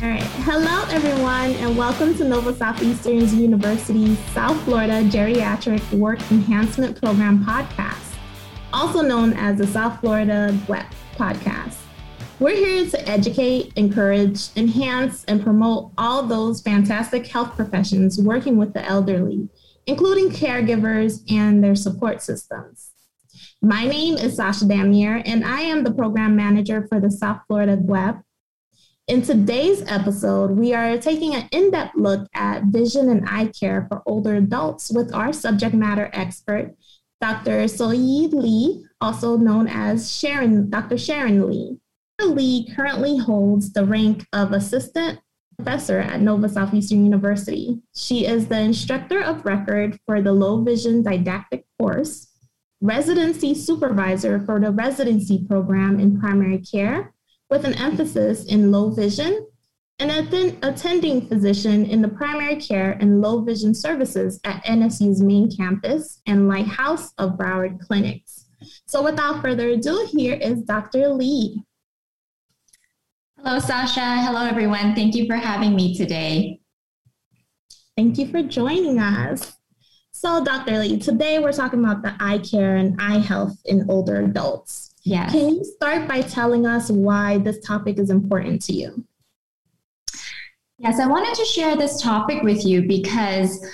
[0.00, 0.22] All right.
[0.22, 8.14] Hello, everyone, and welcome to Nova Southeastern University South Florida Geriatric Work Enhancement Program podcast,
[8.72, 10.86] also known as the South Florida GWEP
[11.16, 11.78] podcast.
[12.38, 18.74] We're here to educate, encourage, enhance, and promote all those fantastic health professions working with
[18.74, 19.48] the elderly,
[19.86, 22.92] including caregivers and their support systems.
[23.60, 27.76] My name is Sasha Damier, and I am the program manager for the South Florida
[27.76, 28.22] GWEP
[29.08, 33.86] in today's episode, we are taking an in depth look at vision and eye care
[33.88, 36.76] for older adults with our subject matter expert,
[37.20, 37.64] Dr.
[37.64, 40.98] Soyi Lee, also known as Sharon, Dr.
[40.98, 41.78] Sharon Lee.
[42.20, 45.20] Lee currently holds the rank of assistant
[45.56, 47.80] professor at Nova Southeastern University.
[47.96, 52.28] She is the instructor of record for the low vision didactic course,
[52.82, 57.14] residency supervisor for the residency program in primary care,
[57.50, 59.46] with an emphasis in low vision,
[60.00, 65.50] and an attending physician in the primary care and low vision services at NSU's main
[65.50, 68.46] campus and Lighthouse of Broward Clinics.
[68.86, 71.08] So without further ado, here is Dr.
[71.08, 71.62] Lee.
[73.38, 74.00] Hello, Sasha.
[74.00, 74.94] Hello, everyone.
[74.94, 76.60] Thank you for having me today.
[77.96, 79.52] Thank you for joining us.
[80.12, 80.78] So, Dr.
[80.78, 84.94] Lee, today we're talking about the eye care and eye health in older adults.
[85.08, 85.32] Yes.
[85.32, 89.04] Can you start by telling us why this topic is important to you?
[90.76, 93.64] Yes, I wanted to share this topic with you because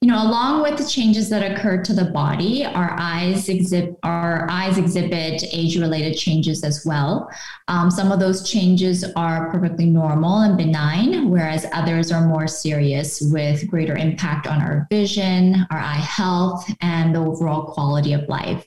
[0.00, 4.46] you know, along with the changes that occur to the body, our eyes exhibit our
[4.50, 7.30] eyes exhibit age-related changes as well.
[7.68, 13.22] Um, some of those changes are perfectly normal and benign, whereas others are more serious
[13.32, 18.66] with greater impact on our vision, our eye health, and the overall quality of life.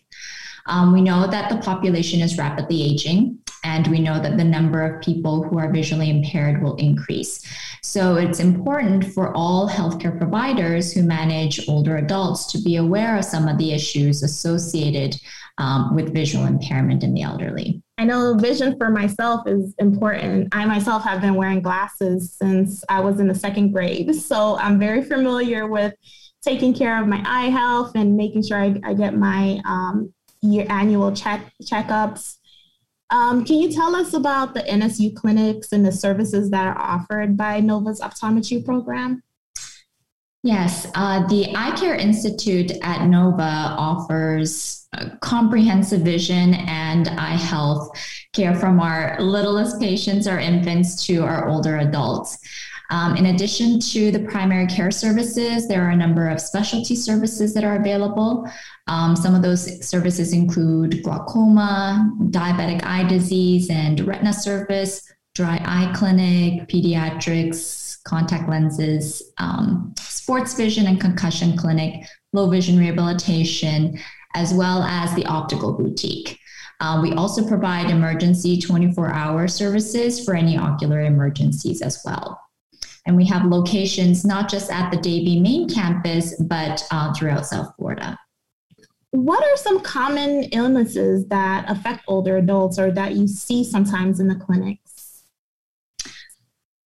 [0.67, 4.83] Um, we know that the population is rapidly aging, and we know that the number
[4.83, 7.41] of people who are visually impaired will increase.
[7.81, 13.25] So it's important for all healthcare providers who manage older adults to be aware of
[13.25, 15.15] some of the issues associated
[15.57, 17.81] um, with visual impairment in the elderly.
[17.97, 20.49] I know vision for myself is important.
[20.51, 24.13] I myself have been wearing glasses since I was in the second grade.
[24.27, 25.93] So I'm very familiar with
[26.43, 30.65] taking care of my eye health and making sure I, I get my um, year
[30.69, 32.37] annual check checkups.
[33.09, 37.37] Um, can you tell us about the NSU clinics and the services that are offered
[37.37, 39.23] by Nova's optometry program?
[40.43, 44.87] Yes, uh, the Eye Care Institute at Nova offers
[45.21, 47.89] comprehensive vision and eye health
[48.33, 52.37] care from our littlest patients, our infants, to our older adults.
[52.89, 57.53] Um, in addition to the primary care services, there are a number of specialty services
[57.53, 58.49] that are available.
[58.87, 65.93] Um, some of those services include glaucoma, diabetic eye disease, and retina service, dry eye
[65.95, 73.99] clinic, pediatrics, contact lenses, um, sports vision and concussion clinic, low vision rehabilitation,
[74.35, 76.39] as well as the optical boutique.
[76.79, 82.39] Uh, we also provide emergency 24 hour services for any ocular emergencies as well.
[83.05, 87.73] And we have locations not just at the Davie main campus, but uh, throughout South
[87.77, 88.17] Florida.
[89.17, 94.27] What are some common illnesses that affect older adults or that you see sometimes in
[94.27, 95.23] the clinics?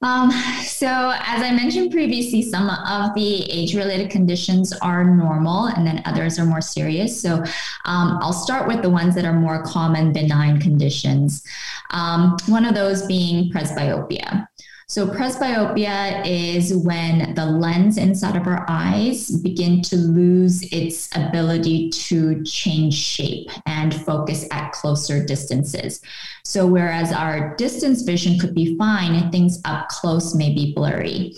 [0.01, 0.31] Um,
[0.63, 6.01] so, as I mentioned previously, some of the age related conditions are normal and then
[6.05, 7.21] others are more serious.
[7.21, 7.43] So,
[7.83, 11.43] um, I'll start with the ones that are more common, benign conditions.
[11.89, 14.47] Um, one of those being presbyopia.
[14.91, 21.91] So, presbyopia is when the lens inside of our eyes begin to lose its ability
[21.91, 26.01] to change shape and focus at closer distances.
[26.43, 31.35] So, whereas our distance vision could be fine, things up close may be blurry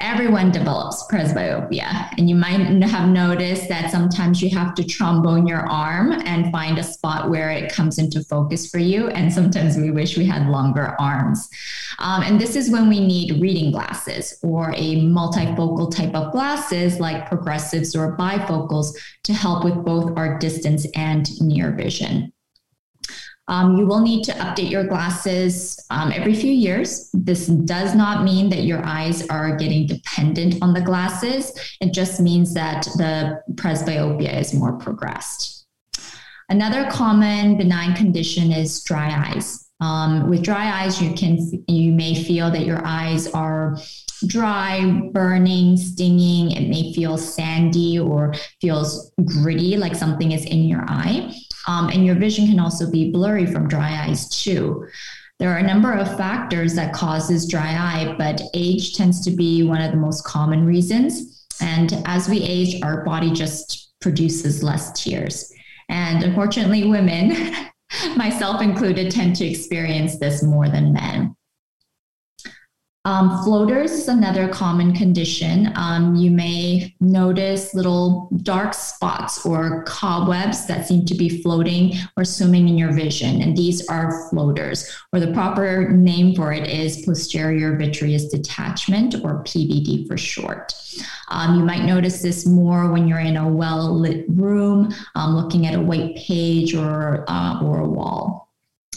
[0.00, 2.08] everyone develops presbyopia.
[2.16, 6.78] And you might have noticed that sometimes you have to trombone your arm and find
[6.78, 9.08] a spot where it comes into focus for you.
[9.08, 11.48] And sometimes we wish we had longer arms.
[11.98, 16.98] Um, and this is when we need reading glasses or a multifocal type of glasses
[16.98, 22.32] like progressives or bifocals to help with both our distance and near vision.
[23.50, 27.10] Um, you will need to update your glasses um, every few years.
[27.12, 31.52] This does not mean that your eyes are getting dependent on the glasses.
[31.80, 35.66] It just means that the presbyopia is more progressed.
[36.48, 39.68] Another common benign condition is dry eyes.
[39.80, 43.78] Um, with dry eyes, you can you may feel that your eyes are
[44.26, 46.52] dry, burning, stinging.
[46.52, 51.34] It may feel sandy or feels gritty, like something is in your eye.
[51.66, 54.86] Um, and your vision can also be blurry from dry eyes too.
[55.38, 59.62] There are a number of factors that causes dry eye, but age tends to be
[59.62, 61.46] one of the most common reasons.
[61.60, 65.50] And as we age, our body just produces less tears.
[65.88, 67.54] And unfortunately, women,
[68.16, 71.34] myself included, tend to experience this more than men.
[73.06, 75.72] Um, floaters is another common condition.
[75.74, 82.26] Um, you may notice little dark spots or cobwebs that seem to be floating or
[82.26, 87.02] swimming in your vision, and these are floaters, or the proper name for it is
[87.06, 90.74] posterior vitreous detachment, or PVD for short.
[91.28, 95.66] Um, you might notice this more when you're in a well lit room, um, looking
[95.66, 98.49] at a white page or, uh, or a wall.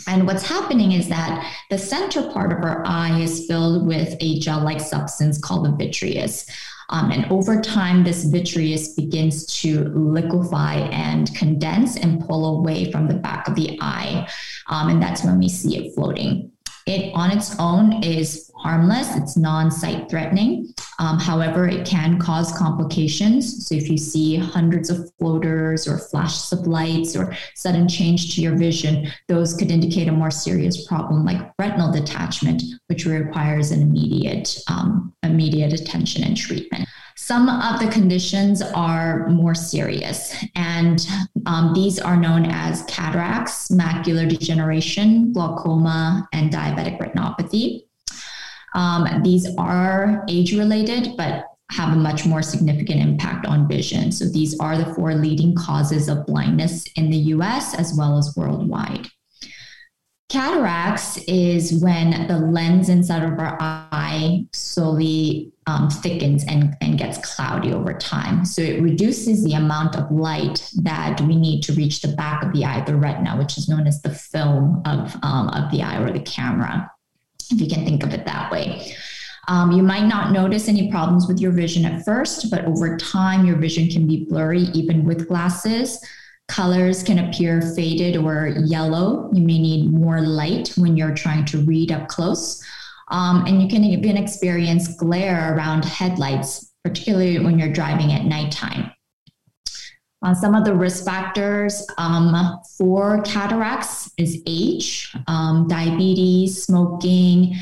[0.07, 4.39] And what's happening is that the center part of our eye is filled with a
[4.39, 6.45] gel like substance called the vitreous.
[6.89, 13.07] Um, and over time, this vitreous begins to liquefy and condense and pull away from
[13.07, 14.29] the back of the eye.
[14.67, 16.52] Um, and that's when we see it floating.
[16.85, 20.73] It on its own is harmless, it's non sight threatening.
[20.99, 23.67] Um, however, it can cause complications.
[23.67, 28.41] So, if you see hundreds of floaters or flashes of lights or sudden change to
[28.41, 33.81] your vision, those could indicate a more serious problem like retinal detachment, which requires an
[33.81, 36.87] immediate, um, immediate attention and treatment.
[37.15, 41.05] Some of the conditions are more serious, and
[41.45, 47.83] um, these are known as cataracts, macular degeneration, glaucoma, and diabetic retinopathy.
[48.73, 54.11] Um, these are age related, but have a much more significant impact on vision.
[54.11, 58.33] So, these are the four leading causes of blindness in the US as well as
[58.35, 59.07] worldwide.
[60.33, 67.19] Cataracts is when the lens inside of our eye slowly um, thickens and, and gets
[67.35, 68.43] cloudy over time.
[68.43, 72.51] So it reduces the amount of light that we need to reach the back of
[72.51, 76.01] the eye, the retina, which is known as the film of, um, of the eye
[76.01, 76.91] or the camera,
[77.51, 78.95] if you can think of it that way.
[79.47, 83.45] Um, you might not notice any problems with your vision at first, but over time,
[83.45, 86.03] your vision can be blurry even with glasses.
[86.47, 89.29] Colors can appear faded or yellow.
[89.33, 92.63] You may need more light when you're trying to read up close.
[93.09, 98.91] Um, and you can even experience glare around headlights, particularly when you're driving at nighttime.
[100.23, 107.55] Uh, some of the risk factors um, for cataracts is age, um, diabetes, smoking,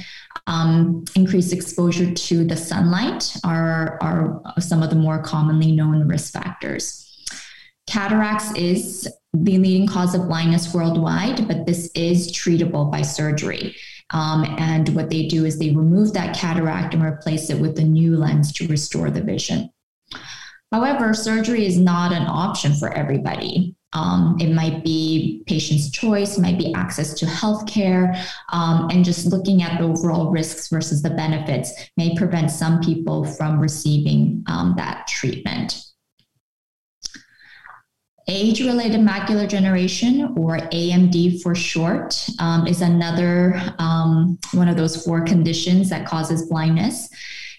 [0.45, 6.33] um, increased exposure to the sunlight are, are some of the more commonly known risk
[6.33, 7.10] factors.
[7.91, 13.75] Cataracts is the leading cause of blindness worldwide, but this is treatable by surgery.
[14.11, 17.83] Um, and what they do is they remove that cataract and replace it with a
[17.83, 19.69] new lens to restore the vision.
[20.71, 23.75] However, surgery is not an option for everybody.
[23.91, 29.63] Um, it might be patient's choice, might be access to healthcare, um, and just looking
[29.63, 35.07] at the overall risks versus the benefits may prevent some people from receiving um, that
[35.07, 35.90] treatment.
[38.27, 45.03] Age related macular degeneration, or AMD for short, um, is another um, one of those
[45.03, 47.09] four conditions that causes blindness.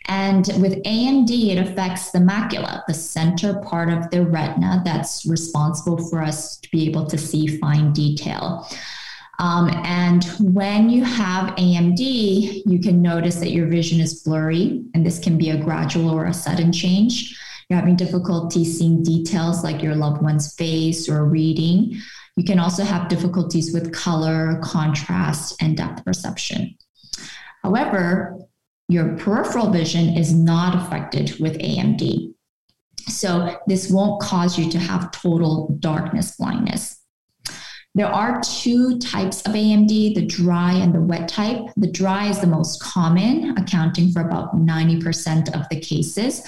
[0.07, 6.09] And with AMD, it affects the macula, the center part of the retina that's responsible
[6.09, 8.69] for us to be able to see fine detail.
[9.39, 11.99] Um, and when you have AMD,
[12.67, 16.27] you can notice that your vision is blurry, and this can be a gradual or
[16.27, 17.37] a sudden change
[17.73, 21.99] you're having difficulty seeing details like your loved one's face or reading.
[22.37, 26.77] You can also have difficulties with color, contrast, and depth perception.
[27.63, 28.37] However,
[28.89, 32.35] your peripheral vision is not affected with AMD.
[33.09, 37.01] So, this won't cause you to have total darkness blindness.
[37.95, 41.63] There are two types of AMD the dry and the wet type.
[41.79, 46.43] The dry is the most common, accounting for about 90% of the cases.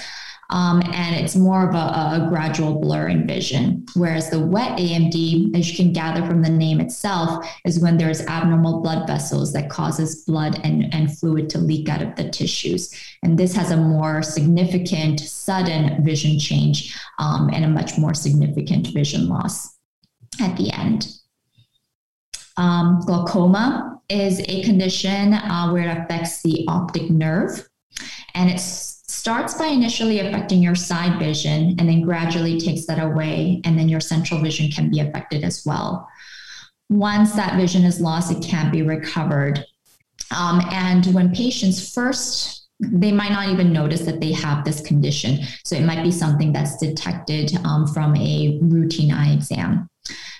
[0.49, 3.85] Um, and it's more of a, a, gradual blur in vision.
[3.95, 8.21] Whereas the wet AMD, as you can gather from the name itself, is when there's
[8.21, 12.93] abnormal blood vessels that causes blood and, and fluid to leak out of the tissues.
[13.23, 18.87] And this has a more significant, sudden vision change um, and a much more significant
[18.87, 19.75] vision loss
[20.39, 21.07] at the end.
[22.57, 27.67] Um, glaucoma is a condition uh, where it affects the optic nerve
[28.35, 28.84] and it's
[29.25, 33.59] starts by initially affecting your side vision and then gradually takes that away.
[33.65, 36.07] And then your central vision can be affected as well.
[36.89, 39.65] Once that vision is lost, it can't be recovered.
[40.37, 45.39] Um, and when patients first they might not even notice that they have this condition.
[45.63, 49.87] So it might be something that's detected um, from a routine eye exam.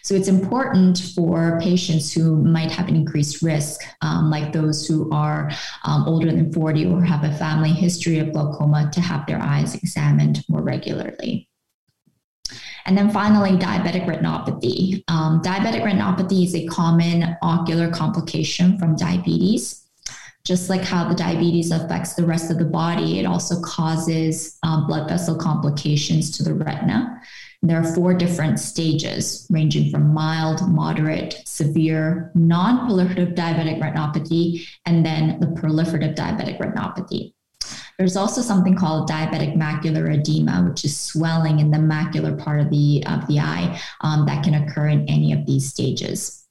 [0.05, 5.11] So it's important for patients who might have an increased risk, um, like those who
[5.11, 5.49] are
[5.83, 9.73] um, older than 40 or have a family history of glaucoma, to have their eyes
[9.73, 11.49] examined more regularly.
[12.85, 15.03] And then finally, diabetic retinopathy.
[15.07, 19.87] Um, diabetic retinopathy is a common ocular complication from diabetes.
[20.43, 24.85] Just like how the diabetes affects the rest of the body, it also causes um,
[24.85, 27.19] blood vessel complications to the retina.
[27.65, 35.03] There are four different stages, ranging from mild, moderate, severe, non proliferative diabetic retinopathy, and
[35.03, 37.33] then the proliferative diabetic retinopathy.
[37.97, 42.69] There's also something called diabetic macular edema, which is swelling in the macular part of
[42.69, 46.45] the, of the eye um, that can occur in any of these stages.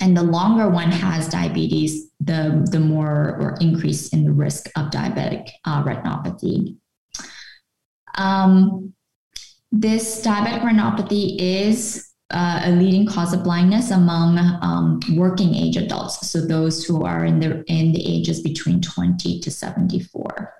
[0.00, 4.90] And the longer one has diabetes, the, the more or increase in the risk of
[4.90, 6.76] diabetic uh, retinopathy.
[8.16, 8.94] Um,
[9.72, 16.28] this diabetic retinopathy is uh, a leading cause of blindness among um, working age adults,
[16.28, 20.54] so those who are in the in the ages between 20 to 74.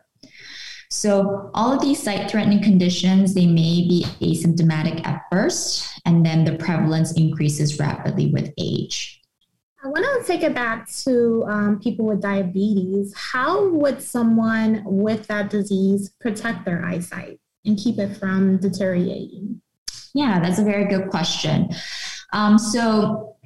[0.93, 6.57] So all of these sight-threatening conditions, they may be asymptomatic at first, and then the
[6.57, 9.23] prevalence increases rapidly with age.
[9.85, 13.15] I want to take it back to um, people with diabetes.
[13.17, 19.61] How would someone with that disease protect their eyesight and keep it from deteriorating?
[20.15, 21.69] Yeah, that's a very good question.
[22.33, 23.37] Um, so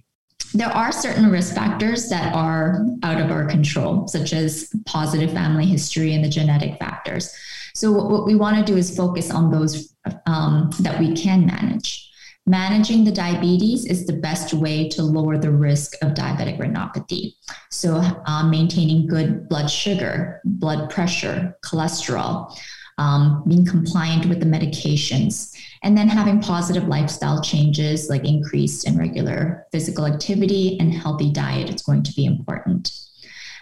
[0.54, 5.66] there are certain risk factors that are out of our control, such as positive family
[5.66, 7.34] history and the genetic factors.
[7.74, 12.08] So, what we want to do is focus on those um, that we can manage.
[12.46, 17.34] Managing the diabetes is the best way to lower the risk of diabetic retinopathy.
[17.70, 22.56] So, uh, maintaining good blood sugar, blood pressure, cholesterol,
[22.98, 28.98] um, being compliant with the medications, and then having positive lifestyle changes like increased and
[28.98, 32.92] regular physical activity and healthy diet is going to be important.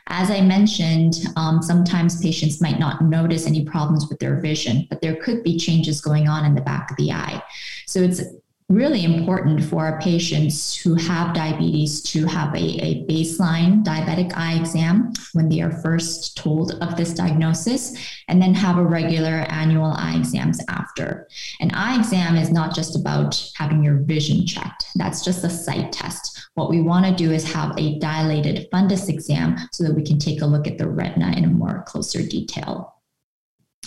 [0.09, 5.01] As I mentioned, um, sometimes patients might not notice any problems with their vision, but
[5.01, 7.43] there could be changes going on in the back of the eye.
[7.87, 8.21] So it's
[8.69, 14.55] really important for our patients who have diabetes to have a, a, baseline diabetic eye
[14.55, 17.95] exam when they are first told of this diagnosis,
[18.29, 21.29] and then have a regular annual eye exams after.
[21.61, 25.93] An eye exam is not just about having your vision checked, that's just a sight
[25.93, 26.49] test.
[26.55, 30.19] What we want to do is have a dilated fundus exam so that we can
[30.19, 32.95] take a look at the retina in a more closer detail.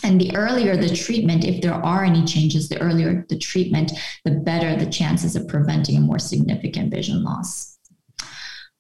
[0.04, 3.92] And the earlier the treatment, if there are any changes, the earlier the treatment,
[4.24, 7.76] the better the chances of preventing a more significant vision loss.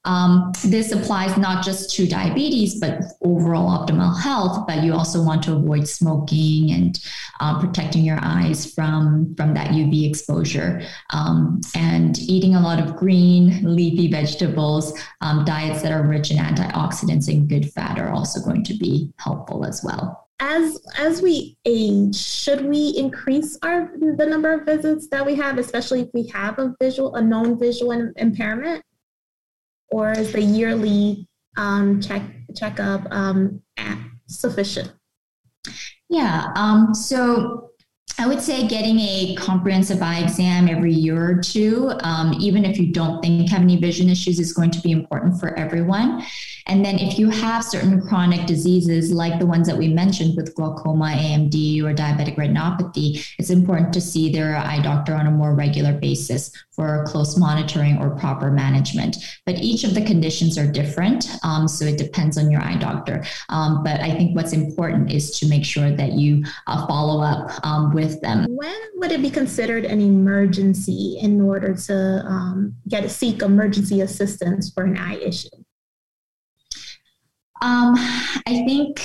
[0.05, 4.67] Um, this applies not just to diabetes, but overall optimal health.
[4.67, 7.00] But you also want to avoid smoking and
[7.39, 12.95] uh, protecting your eyes from from that UV exposure, um, and eating a lot of
[12.95, 14.98] green leafy vegetables.
[15.22, 19.12] Um, diets that are rich in antioxidants and good fat are also going to be
[19.17, 25.08] helpful as well as as we age should we increase our the number of visits
[25.08, 28.84] that we have especially if we have a visual a known visual impairment?
[29.89, 31.27] Or is the yearly
[31.58, 32.24] um, check
[32.56, 33.62] checkup um,
[34.27, 34.92] sufficient?
[36.10, 37.64] Yeah um, so
[38.18, 42.78] I would say getting a comprehensive eye exam every year or two, um, even if
[42.78, 46.24] you don't think you have any vision issues, is going to be important for everyone.
[46.68, 50.56] And then if you have certain chronic diseases like the ones that we mentioned with
[50.56, 55.54] glaucoma, AMD, or diabetic retinopathy, it's important to see their eye doctor on a more
[55.54, 59.18] regular basis for close monitoring or proper management.
[59.46, 63.24] But each of the conditions are different, um, so it depends on your eye doctor.
[63.50, 67.66] Um, but I think what's important is to make sure that you uh, follow up
[67.66, 68.46] um, with them.
[68.50, 74.72] When would it be considered an emergency in order to um, get seek emergency assistance
[74.72, 75.50] for an eye issue?
[77.62, 77.96] Um,
[78.46, 79.00] I think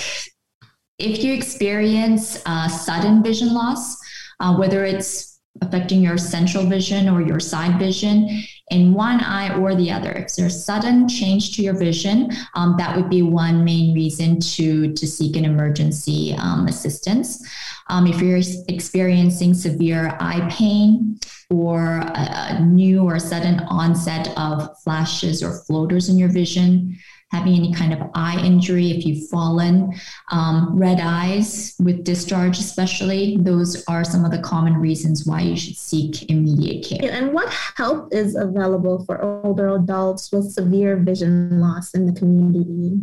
[0.99, 3.97] if you experience uh, sudden vision loss,
[4.39, 9.75] uh, whether it's affecting your central vision or your side vision in one eye or
[9.75, 10.11] the other.
[10.11, 14.93] If there's sudden change to your vision, um, that would be one main reason to,
[14.93, 17.45] to seek an emergency um, assistance.
[17.89, 24.81] Um, if you're experiencing severe eye pain or a, a new or sudden onset of
[24.81, 26.97] flashes or floaters in your vision,
[27.31, 29.93] having any kind of eye injury, if you've fallen,
[30.31, 35.55] um, red eyes with discharge, especially, those are some of the common reasons why you
[35.55, 37.11] should seek immediate care.
[37.11, 42.99] And what help is available for older adults with severe vision loss in the community?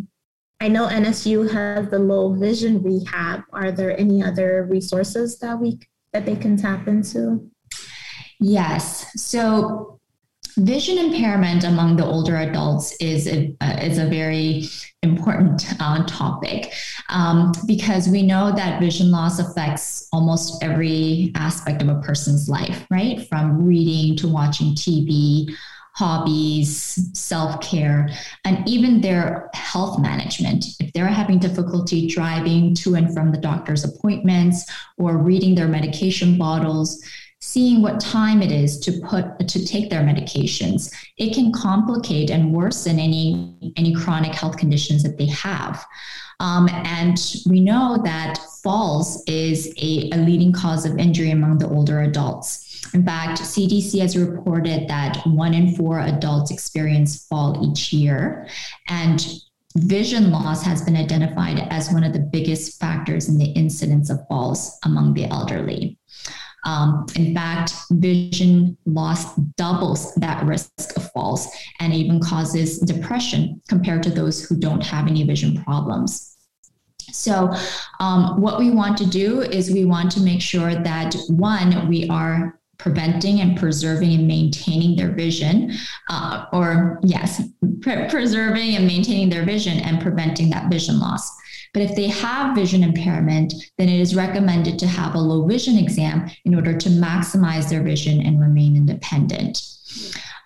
[0.60, 3.42] I know NSU has the low vision rehab.
[3.52, 5.78] Are there any other resources that we
[6.12, 7.48] that they can tap into?
[8.40, 9.12] Yes.
[9.20, 9.97] So
[10.58, 14.64] vision impairment among the older adults is a, uh, is a very
[15.02, 16.72] important uh, topic
[17.08, 22.86] um, because we know that vision loss affects almost every aspect of a person's life,
[22.90, 23.28] right?
[23.28, 25.54] From reading to watching TV,
[25.94, 28.08] hobbies, self care,
[28.44, 30.64] and even their health management.
[30.78, 34.64] If they're having difficulty driving to and from the doctor's appointments
[34.96, 37.02] or reading their medication bottles,
[37.40, 42.52] seeing what time it is to put to take their medications it can complicate and
[42.52, 45.84] worsen any any chronic health conditions that they have
[46.40, 51.68] um, and we know that falls is a, a leading cause of injury among the
[51.68, 57.92] older adults in fact, CDC has reported that one in four adults experience fall each
[57.92, 58.48] year.
[58.88, 59.26] And
[59.76, 64.26] vision loss has been identified as one of the biggest factors in the incidence of
[64.28, 65.98] falls among the elderly.
[66.64, 71.48] Um, in fact, vision loss doubles that risk of falls
[71.80, 76.36] and even causes depression compared to those who don't have any vision problems.
[77.10, 77.52] So,
[78.00, 82.08] um, what we want to do is we want to make sure that one, we
[82.08, 85.72] are preventing and preserving and maintaining their vision,
[86.10, 87.42] uh, or yes,
[87.82, 91.28] pre- preserving and maintaining their vision and preventing that vision loss.
[91.78, 95.78] But if they have vision impairment, then it is recommended to have a low vision
[95.78, 99.62] exam in order to maximize their vision and remain independent.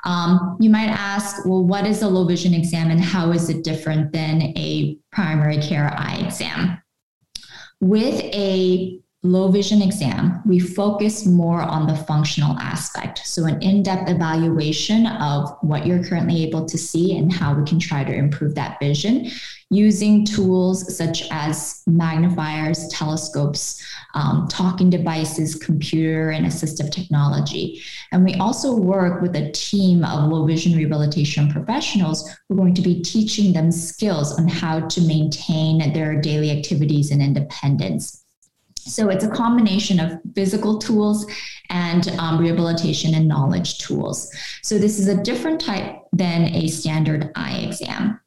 [0.05, 3.65] Um, you might ask, well, what is a low vision exam and how is it
[3.65, 6.83] different than a primary care eye exam?
[7.81, 13.21] With a low vision exam, we focus more on the functional aspect.
[13.25, 17.65] So, an in depth evaluation of what you're currently able to see and how we
[17.65, 19.31] can try to improve that vision
[19.71, 23.83] using tools such as magnifiers, telescopes,
[24.15, 27.81] um, talking devices, computer, and assistive technology.
[28.11, 32.75] And we also work with a team of low vision rehabilitation professionals who are going
[32.75, 38.22] to be teaching them skills on how to maintain their daily activities and independence.
[38.85, 41.27] So it's a combination of physical tools
[41.71, 44.31] and um, rehabilitation and knowledge tools.
[44.63, 48.21] So this is a different type than a standard eye exam.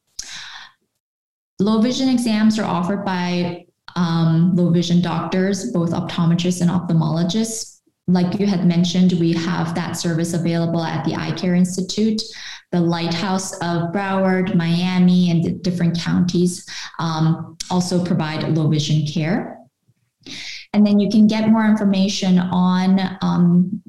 [1.59, 3.65] Low vision exams are offered by
[3.95, 7.81] um, low vision doctors, both optometrists and ophthalmologists.
[8.07, 12.21] Like you had mentioned, we have that service available at the Eye Care Institute.
[12.71, 16.67] The Lighthouse of Broward, Miami, and different counties
[16.99, 19.64] um, also provide low vision care.
[20.85, 23.81] And then you can get more information on, um,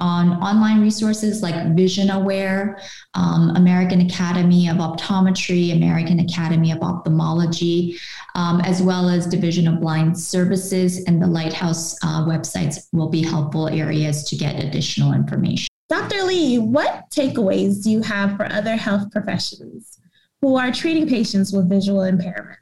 [0.00, 2.78] on online resources like Vision Aware,
[3.14, 7.98] um, American Academy of Optometry, American Academy of Ophthalmology,
[8.36, 13.22] um, as well as Division of Blind Services and the Lighthouse uh, websites will be
[13.22, 15.66] helpful areas to get additional information.
[15.88, 16.22] Dr.
[16.22, 19.98] Lee, what takeaways do you have for other health professions
[20.42, 22.60] who are treating patients with visual impairment?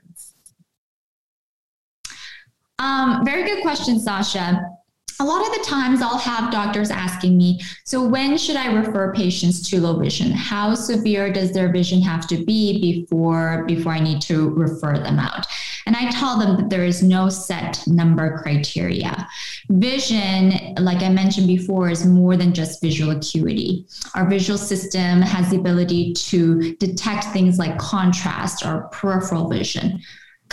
[2.79, 4.61] Um, very good question, Sasha.
[5.21, 9.15] A lot of the times I'll have doctors asking me, so when should I refer
[9.15, 10.33] patients to low vision?
[10.33, 15.21] How severe does their vision have to be before before I need to refer them
[15.21, 15.47] out?
[15.87, 19.29] And I tell them that there is no set number criteria.
[19.69, 23.87] Vision, like I mentioned before, is more than just visual acuity.
[24.17, 30.01] Our visual system has the ability to detect things like contrast or peripheral vision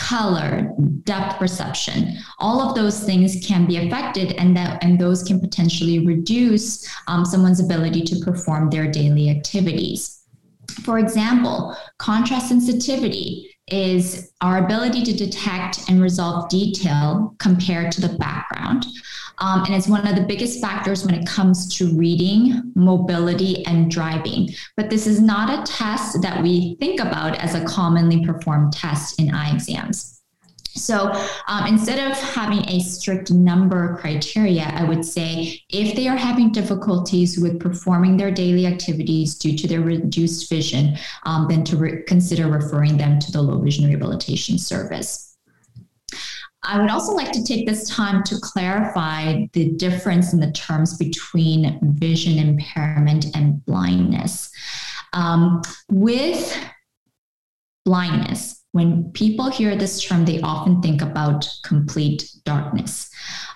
[0.01, 5.39] color, depth perception, all of those things can be affected, and that and those can
[5.39, 10.23] potentially reduce um, someone's ability to perform their daily activities.
[10.83, 18.17] For example, contrast sensitivity is our ability to detect and resolve detail compared to the
[18.17, 18.85] background.
[19.39, 23.89] Um, and it's one of the biggest factors when it comes to reading, mobility, and
[23.89, 24.49] driving.
[24.77, 29.19] But this is not a test that we think about as a commonly performed test
[29.19, 30.20] in eye exams.
[30.81, 31.11] So
[31.47, 36.51] um, instead of having a strict number criteria, I would say if they are having
[36.51, 42.03] difficulties with performing their daily activities due to their reduced vision, um, then to re-
[42.07, 45.37] consider referring them to the low vision rehabilitation service.
[46.63, 50.95] I would also like to take this time to clarify the difference in the terms
[50.97, 54.51] between vision impairment and blindness.
[55.13, 56.55] Um, with
[57.83, 63.09] blindness, when people hear this term, they often think about complete darkness.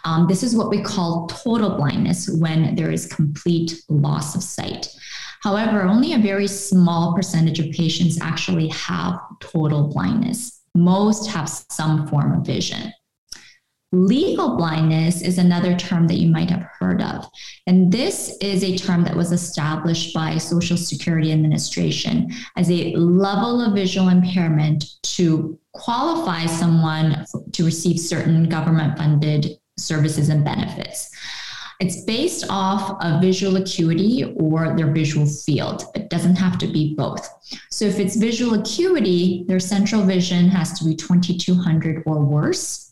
[0.04, 4.88] Um, this is what we call total blindness when there is complete loss of sight.
[5.42, 12.06] However, only a very small percentage of patients actually have total blindness most have some
[12.08, 12.94] form of vision.
[13.96, 17.30] Legal blindness is another term that you might have heard of.
[17.66, 23.62] And this is a term that was established by Social Security Administration as a level
[23.62, 31.10] of visual impairment to qualify someone to receive certain government funded services and benefits.
[31.80, 35.84] It's based off of visual acuity or their visual field.
[35.96, 37.30] It doesn't have to be both.
[37.72, 42.85] So if it's visual acuity, their central vision has to be 2200 or worse.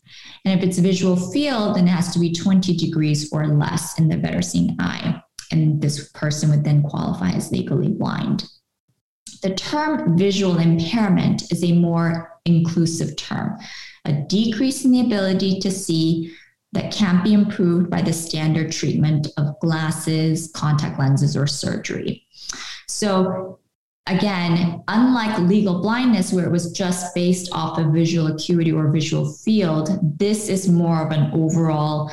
[0.45, 3.97] And if it's a visual field, then it has to be 20 degrees or less
[3.97, 5.21] in the better seeing eye.
[5.51, 8.45] And this person would then qualify as legally blind.
[9.41, 13.57] The term visual impairment is a more inclusive term,
[14.05, 16.33] a decrease in the ability to see
[16.73, 22.25] that can't be improved by the standard treatment of glasses, contact lenses, or surgery.
[22.87, 23.59] So,
[24.07, 29.31] again, unlike legal blindness, where it was just based off of visual acuity or visual
[29.31, 32.11] field, this is more of an overall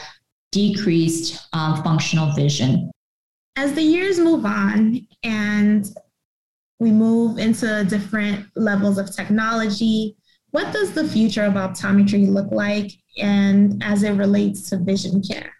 [0.52, 2.90] decreased um, functional vision.
[3.56, 5.86] As the years move on and
[6.78, 10.16] we move into different levels of technology,
[10.50, 15.52] what does the future of optometry look like and as it relates to vision care?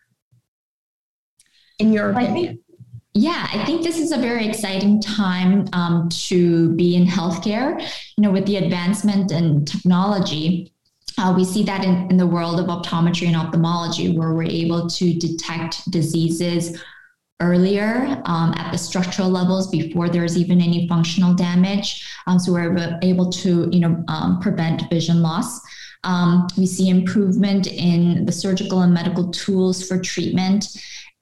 [1.79, 2.61] In your opinion?
[3.13, 7.81] Yeah, I think this is a very exciting time um, to be in healthcare.
[8.17, 10.73] You know, with the advancement in technology,
[11.19, 14.89] uh, we see that in, in the world of optometry and ophthalmology, where we're able
[14.89, 16.81] to detect diseases
[17.41, 22.07] earlier um, at the structural levels before there's even any functional damage.
[22.27, 25.61] Um, so we're able to, you know, um, prevent vision loss.
[26.05, 30.67] Um, we see improvement in the surgical and medical tools for treatment.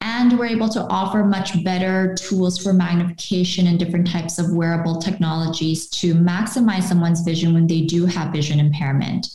[0.01, 5.01] And we're able to offer much better tools for magnification and different types of wearable
[5.01, 9.27] technologies to maximize someone's vision when they do have vision impairment.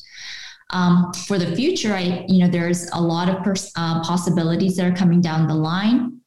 [0.69, 4.91] Um, for the future, I, you know, there's a lot of pers- uh, possibilities that
[4.91, 6.21] are coming down the line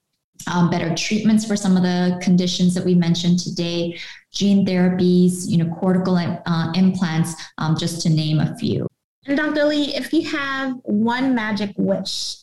[0.47, 3.99] um, better treatments for some of the conditions that we mentioned today,
[4.33, 8.87] gene therapies, you know, cortical uh, implants, um, just to name a few.
[9.27, 9.65] And Dr.
[9.65, 12.37] Lee, if you have one magic wish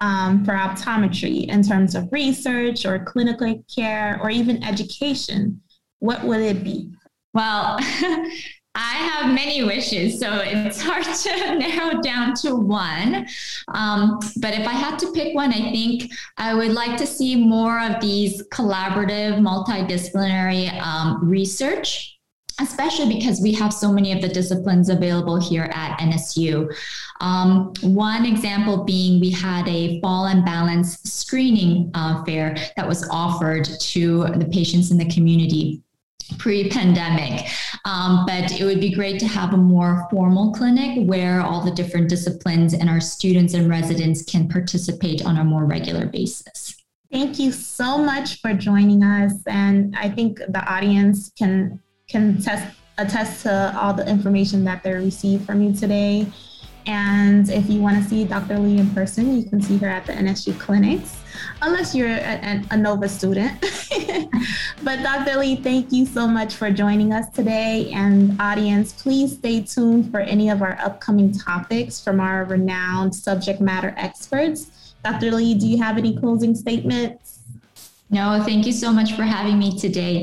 [0.00, 5.60] um, for optometry in terms of research or clinical care or even education,
[6.00, 6.90] what would it be?
[7.32, 7.78] Well,
[8.78, 13.26] I have many wishes, so it's hard to narrow down to one.
[13.68, 17.36] Um, but if I had to pick one, I think I would like to see
[17.36, 22.15] more of these collaborative, multidisciplinary um, research
[22.60, 26.74] especially because we have so many of the disciplines available here at NSU.
[27.20, 33.08] Um, one example being we had a fall and balance screening uh, fair that was
[33.10, 35.82] offered to the patients in the community
[36.38, 37.46] pre-pandemic
[37.84, 41.70] um, but it would be great to have a more formal clinic where all the
[41.70, 47.38] different disciplines and our students and residents can participate on a more regular basis thank
[47.38, 53.42] you so much for joining us and i think the audience can can test attest
[53.42, 56.26] to all the information that they received from you today
[56.86, 58.58] and if you want to see Dr.
[58.58, 61.20] Lee in person, you can see her at the NSU clinics,
[61.60, 63.60] unless you're a, a Nova student.
[64.84, 65.36] but Dr.
[65.38, 67.90] Lee, thank you so much for joining us today.
[67.92, 73.60] And audience, please stay tuned for any of our upcoming topics from our renowned subject
[73.60, 74.94] matter experts.
[75.04, 75.32] Dr.
[75.32, 77.40] Lee, do you have any closing statements?
[78.10, 80.22] No, thank you so much for having me today.